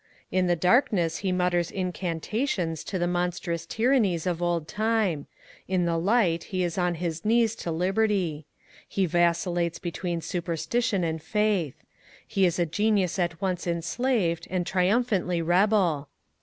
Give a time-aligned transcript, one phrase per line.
[0.31, 5.27] In the darkness he mutters incantations to the monstrous tyrannies of old time:
[5.67, 8.47] in the light he is on his knees to liberty.
[8.87, 11.83] He vacillates between superstition and faith.
[12.27, 16.09] His is a genius at once enslaved and triumphantly rebel.